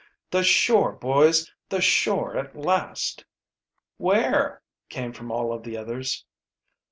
[0.31, 1.53] "The shore, boys!
[1.69, 3.23] The shore at last!"
[3.97, 6.25] "Where?" came from all of the others.